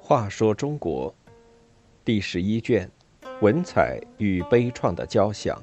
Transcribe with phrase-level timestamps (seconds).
[0.00, 1.12] 话说中国
[2.04, 2.88] 第十一卷：
[3.40, 5.60] 文采与悲怆的交响。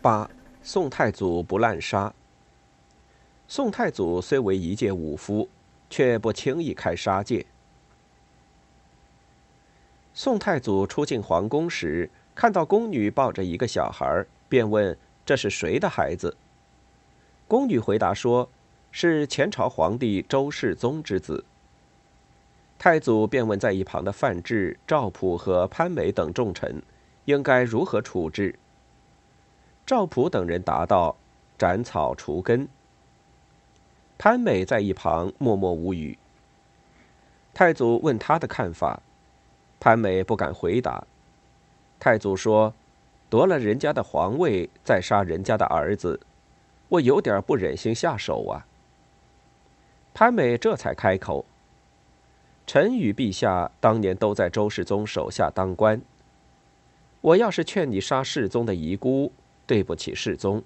[0.00, 0.30] 八，
[0.62, 2.14] 宋太祖不滥杀。
[3.48, 5.48] 宋太祖虽为一介武夫，
[5.90, 7.44] 却不轻易开杀戒。
[10.14, 16.36] 宋太祖出进皇宫时，看到宫女抱着一个小孩，便问：“这是谁的孩子？”
[17.46, 18.48] 宫女回答说
[18.90, 21.44] ：“是前朝皇帝周世宗之子。”
[22.78, 26.82] 太祖便问在一旁的范质、赵普和潘美等重臣，
[27.24, 28.56] 应该如何处置。
[29.84, 31.16] 赵普等人答道
[31.58, 32.68] ：“斩草除根。”
[34.18, 36.18] 潘美在一旁默默无语。
[37.54, 39.00] 太祖问他的看法，
[39.80, 41.04] 潘美不敢回答。
[42.00, 42.74] 太祖说
[43.28, 46.20] ：“夺了人家的皇位，再杀人家的儿子，
[46.88, 48.66] 我有点不忍心下手啊。”
[50.14, 51.44] 潘美这才开口
[52.66, 56.00] ：“臣与陛下当年都在周世宗手下当官，
[57.20, 59.32] 我要是劝你杀世宗的遗孤。”
[59.68, 60.62] 对不起，世宗。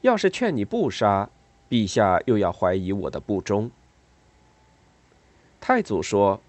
[0.00, 1.28] 要是劝你不杀，
[1.68, 3.70] 陛下又要怀疑我的不忠。
[5.60, 6.40] 太祖说：“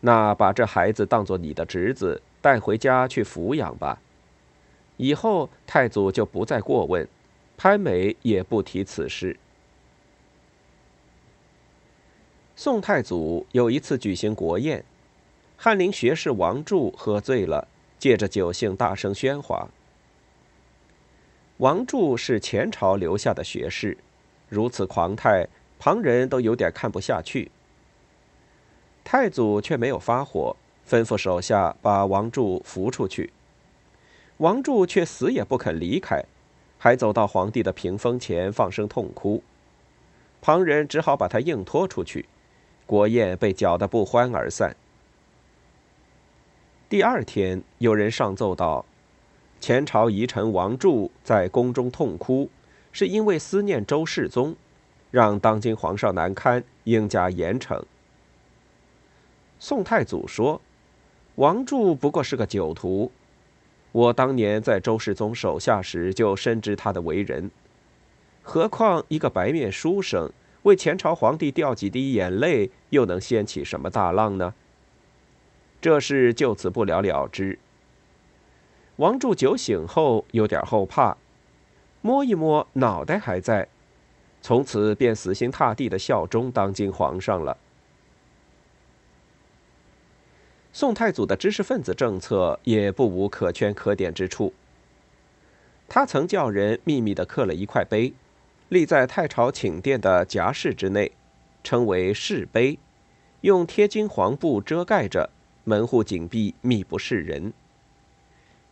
[0.00, 4.00] 那把这孩子当做你的侄子，带回家去抚养吧。”
[4.96, 7.08] 以后太祖就不再过问，
[7.56, 9.38] 潘美也不提此事。
[12.54, 14.84] 宋太祖有一次举行国宴，
[15.56, 17.66] 翰林学士王柱喝醉了，
[17.98, 19.68] 借着酒兴大声喧哗。
[21.56, 23.96] 王柱是前朝留下的学士，
[24.50, 25.46] 如此狂态，
[25.78, 27.50] 旁人都有点看不下去。
[29.04, 30.56] 太祖却没有发火，
[30.88, 33.32] 吩咐手下把王柱扶出去。
[34.38, 36.24] 王柱却死也不肯离开，
[36.78, 39.42] 还走到皇帝的屏风前放声痛哭。
[40.40, 42.26] 旁人只好把他硬拖出去，
[42.86, 44.74] 国宴被搅得不欢而散。
[46.88, 48.84] 第二天，有人上奏道。
[49.60, 52.48] 前朝遗臣王柱在宫中痛哭，
[52.92, 54.56] 是因为思念周世宗，
[55.10, 57.82] 让当今皇上难堪，应加严惩。
[59.62, 60.58] 宋太祖说
[61.36, 63.12] ：“王柱不过是个酒徒，
[63.92, 67.50] 我当年在周世宗手下时就深知他的为人，
[68.42, 70.32] 何况一个白面书生
[70.62, 74.54] 为前朝皇帝掉几滴眼泪，又能掀起什么大浪呢？
[75.78, 77.58] 这事就此不了了之。”
[78.96, 81.18] 王柱酒醒后有点后怕，
[82.00, 83.68] 摸一摸脑袋还在，
[84.40, 87.58] 从此便死心塌地的效忠当今皇上了。
[90.80, 94.54] 宋太祖的知识分子政策也不无可圈可点之处。
[95.86, 98.14] 他曾叫人秘密的刻了一块碑，
[98.70, 101.12] 立在太朝寝殿的夹室之内，
[101.62, 102.78] 称为室碑，
[103.42, 105.28] 用贴金黄布遮盖着，
[105.64, 107.52] 门户紧闭，密不示人。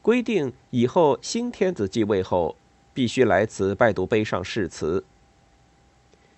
[0.01, 2.57] 规定以后新天子继位后，
[2.95, 5.05] 必须来此拜读碑上誓词。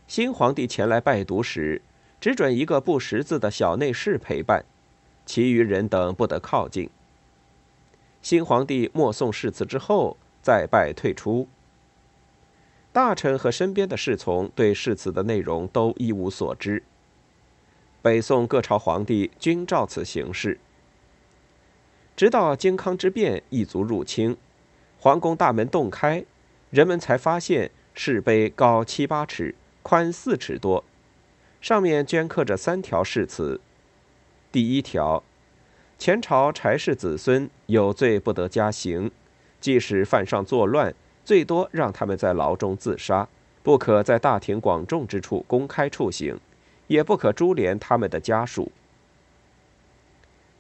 [0.09, 1.81] 新皇帝前来拜读时，
[2.21, 4.65] 只准一个不识字的小内侍陪伴，
[5.31, 6.91] 其余人等不得靠近。
[8.21, 11.47] 新皇帝默诵誓词之后，再拜退出。
[12.91, 16.83] 大臣和身边的侍从对誓词的内容都一无所知。
[18.03, 20.59] 北宋各朝皇帝均照此行事。
[22.17, 24.37] 直到靖康之变，异族入侵，
[24.99, 26.25] 皇宫大门洞开，
[26.71, 29.55] 人们才发现石碑高七八尺，
[29.85, 30.83] 宽四尺多，
[31.61, 33.61] 上面镌刻着三条誓词。
[34.53, 35.23] 第一条：
[35.99, 39.11] 前朝柴氏子孙有罪不得加刑，
[39.61, 40.95] 即使犯上作乱，
[41.25, 43.29] 最多让他们在牢中自杀，
[43.63, 46.39] 不可在大庭广众之处公开处刑，
[46.87, 48.71] 也不可株连他们的家属。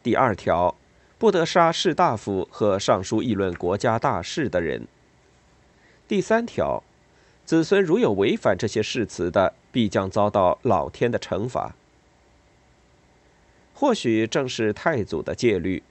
[0.03, 0.75] 第二条。
[1.19, 4.89] 不得杀士大夫和上书议论国家大事的人。
[6.09, 6.83] 第三条，
[7.45, 11.75] 子孙如有违反这些誓词的，必将遭到老天的惩罚。
[13.81, 15.83] 或许正是太祖的戒律，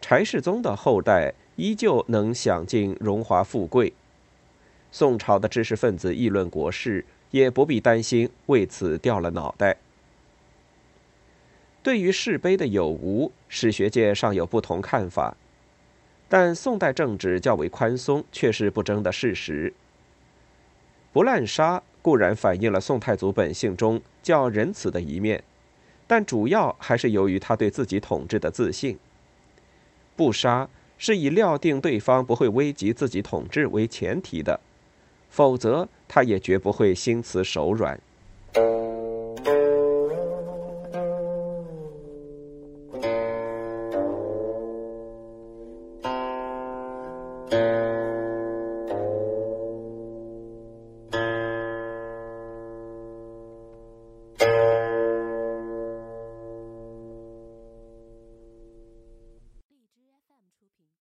[0.00, 3.92] 柴世宗的后代依旧能享尽荣华富贵。
[4.92, 9.78] 宋朝的知识分子议论国事，也不必担心为此掉了脑袋。
[11.82, 15.36] 对于世碑的有无，史学界尚有不同看法，
[16.28, 19.74] 但宋代政治较为宽松，却是不争的事实。
[21.12, 25.42] 不滥杀固然反映了宋太祖本性中较仁慈的一面，
[26.06, 28.98] 但主要还是由于他对自己统治的自信。
[30.16, 34.60] 不杀是以料定对方不会危及自己统治为前提的，
[35.28, 38.00] 否则他也绝不会心慈手软。